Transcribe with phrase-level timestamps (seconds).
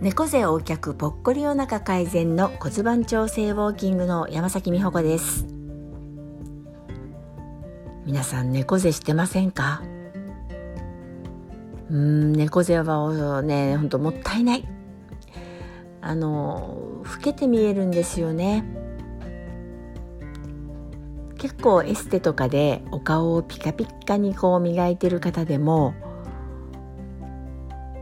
[0.00, 5.44] 猫背横脚ぽっこりお腹改善の骨盤調整ウォーキングの山崎美穂子です。
[8.06, 9.82] 皆さん猫背してませんか？
[11.90, 14.68] うん猫背はね本当もったいない。
[16.00, 18.64] あの老けて見えるんですよね。
[21.38, 25.92] 結構エステとかでお顔をピカピカにこう磨いてる方でも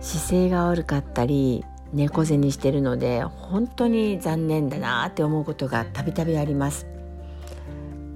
[0.00, 1.64] 姿勢が悪かったり
[1.96, 6.86] 猫背にしてるので本当に残念だなって思うことがたびたびあります。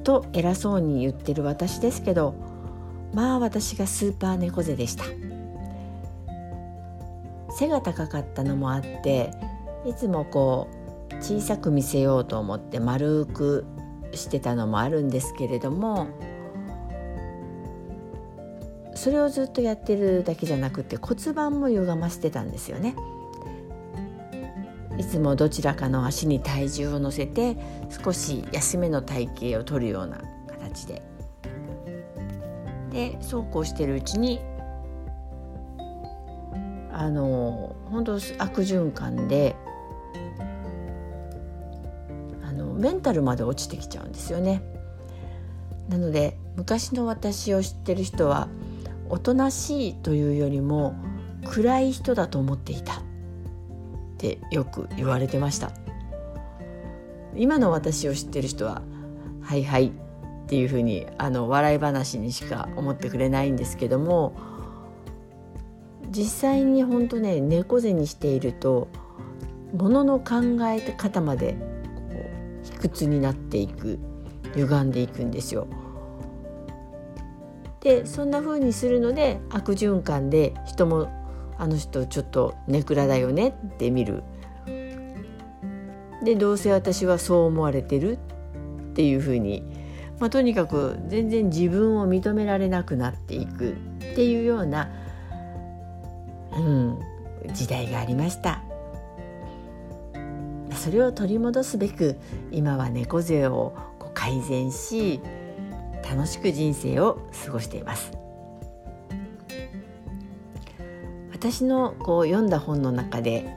[0.05, 2.35] と偉そうに言ってる私ですけど
[3.13, 5.05] まあ私がスーパー猫背でした
[7.51, 9.31] 背が高かったのもあって
[9.87, 10.69] いつもこ
[11.13, 13.67] う小さく見せようと思って丸く
[14.13, 16.09] してたのもあるんですけれども
[18.95, 22.95] それをずっとやってるだけじゃなくて骨盤も歪ましてたんですよね。
[25.11, 27.57] つもどちらかの足に体重を乗せて
[28.05, 31.03] 少し安めの体型をとるような形で
[32.93, 34.41] でそうこうしてるうちに
[36.93, 39.57] あの本当悪循環で
[42.45, 44.63] あのメンタルまで落ちてきちゃうんですよね。
[45.89, 48.49] なので昔の私を知ってる人は
[49.09, 50.95] おとなしいというよりも
[51.47, 53.03] 暗い人だと思っていた
[54.21, 55.73] ってよく言われてました
[57.35, 58.83] 今の私を知ってる人は
[59.41, 59.93] 「はいはい」っ
[60.47, 64.35] ていうふうにあの笑い話にしか思ってくれないんですけども
[66.11, 68.89] 実際に本当ね猫背にしていると
[69.75, 71.57] ものの考え方まで
[72.65, 73.99] 卑屈になっていく
[74.57, 75.69] 歪んでいくんですよ。
[77.81, 81.09] でそんな風にするので悪循環で人も
[81.61, 84.23] あの人ちょっとネクラだよねって見る。
[86.25, 88.19] でどうせ私はそう思われてる
[88.93, 89.63] っていうふうに、
[90.19, 93.75] まあ、とにかく全然自分を認められなくなっていくっ
[94.15, 94.91] ていうような、
[96.53, 96.99] うん、
[97.53, 98.63] 時代がありました。
[100.75, 102.17] それを取り戻すべく
[102.51, 103.75] 今は猫背を
[104.15, 105.21] 改善し
[106.11, 108.20] 楽しく人生を過ごしています。
[111.41, 113.57] 私のこう読んだ本の中で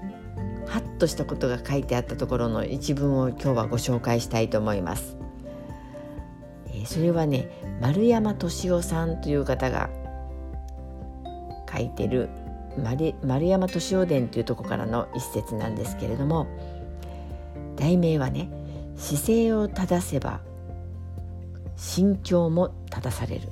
[0.67, 5.17] ハッとしたことが書いてあったところの一文を今日はご紹介したいと思います。
[6.73, 7.49] えそれはね
[7.81, 9.89] 丸山敏夫さんという方が
[11.69, 12.29] 書いてる
[12.81, 16.47] 丸山敏夫伝というとこからの一節なんですけれども
[17.75, 18.47] 題名はね
[18.95, 20.39] 「姿勢を正せば
[21.75, 23.49] 心境も正される」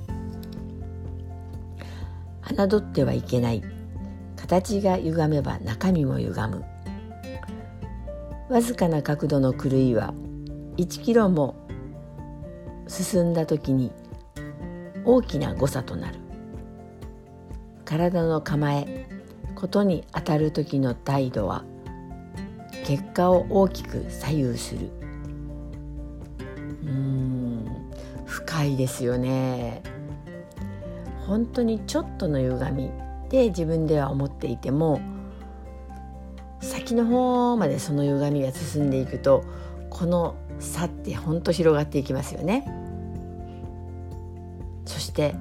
[2.56, 3.62] 「侮ってはいけない」
[4.52, 6.64] 形が歪めば中身も歪む。
[8.50, 10.12] わずかな角度の狂いは
[10.76, 11.54] 1キロも
[12.86, 13.90] 進んだ時に
[15.06, 16.18] 大きな誤差となる。
[17.86, 19.08] 体の構え
[19.54, 21.64] ことに当たる時の態度は
[22.84, 24.90] 結果を大きく左右する。
[26.84, 27.90] うん
[28.26, 29.82] 深いですよね。
[31.26, 33.11] 本当にちょっとの歪み。
[33.32, 35.00] って自分では思っていても
[36.60, 39.42] 先の方までその歪みが進んでいくと
[39.88, 42.64] この差ってほんと広がっていきますよね。
[44.84, 45.34] そして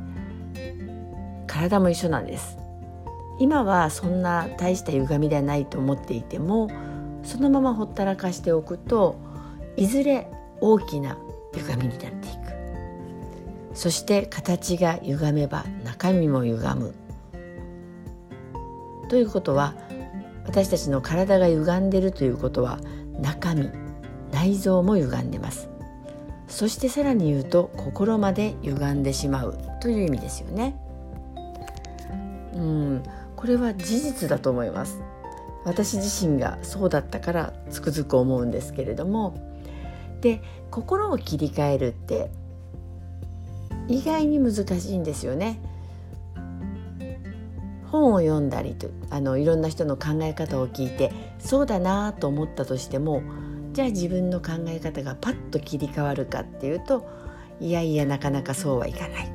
[1.47, 2.57] 体も一緒なんです。
[3.39, 6.69] 今はそんな大した歪みではないと思っていても
[7.23, 9.19] そのままほったらかしておくと
[9.75, 10.27] いずれ
[10.61, 11.17] 大きな
[11.53, 13.73] 歪みになっていく。
[13.73, 17.00] そして形が歪めば中身も歪む。
[19.11, 19.73] ということは
[20.45, 22.79] 私たちの体が歪んでるということは
[23.19, 23.69] 中身
[24.31, 25.67] 内臓も歪んでます。
[26.47, 30.79] そしてさらに言うと心まで歪んでしまうという意味ですよね。
[32.55, 33.03] うん。
[33.35, 35.01] これは事実だと思います。
[35.65, 39.35] 私自身がそうだったからつくづく思うんですけれども。
[40.21, 42.31] で心を切り替えるって
[43.89, 45.59] 意外に難しいんですよね。
[47.91, 53.21] 本を読んだりとあのいろんな人の考え方を聞いてそうだなと思ったとしても
[53.73, 57.05] じゃあ自分の考え方がパッと切り替わるかっていうと
[57.59, 59.31] いやいやなかなかそうはいかない。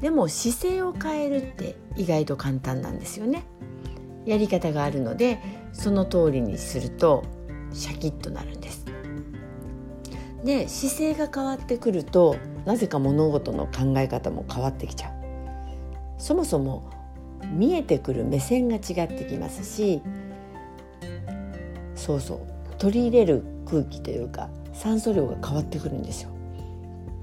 [0.00, 3.44] でも姿勢を変えるって意外と簡単なんですよね。
[4.26, 5.38] やり方があるので
[5.72, 7.24] その通りにすると
[7.72, 8.84] シャキッとなるんです。
[10.44, 12.36] で姿勢が変わってくると
[12.66, 15.15] なぜか物事の考え方も変わってきちゃう。
[16.18, 16.90] そもそも
[17.52, 20.02] 見えてくる目線が違ってきますし
[21.94, 22.40] そうそう
[22.78, 26.30] 取り入れる空気というか酸素量が変わってくるんですよ。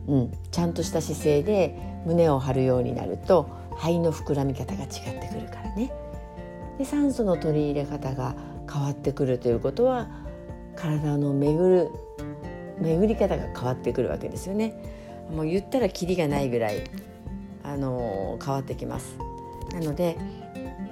[0.07, 5.91] うん、ちゃんとした姿勢で胸を張るようになると肺の膨らみ方が違ってくるからね。
[6.77, 8.35] で酸素の取り入れ方が
[8.71, 10.09] 変わってくるということは
[10.75, 11.91] 体の巡る
[12.81, 14.73] 巡り方が変わってくるわけですよね。
[15.33, 16.83] もう言ったらキリがないぐらい
[17.73, 19.17] あの変わってきます。
[19.73, 20.17] なので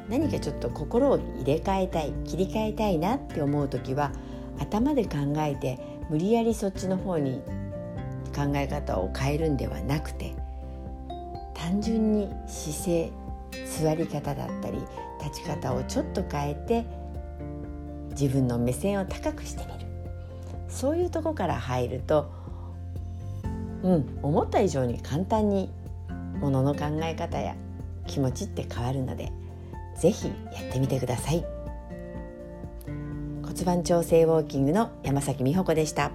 [0.09, 4.11] 何かちょっと心を入れ替えたい切り替えたいなって思う時は
[4.59, 5.79] 頭で考えて
[6.09, 7.41] 無理やりそっちの方に
[8.35, 10.35] 考え方を変えるんではなくて
[11.53, 13.11] 単純に姿勢
[13.65, 14.79] 座り方だったり
[15.23, 16.85] 立ち方をちょっと変えて
[18.11, 19.85] 自分の目線を高くしてみる
[20.67, 22.31] そういうとこから入ると
[23.83, 25.69] うん思った以上に簡単に
[26.41, 27.55] ものの考え方や
[28.07, 29.31] 気持ちって変わるので
[29.97, 30.33] 是非や
[30.69, 31.45] ってみてください
[33.43, 36.11] 骨盤調整ウォーキングの山崎美穂子でした。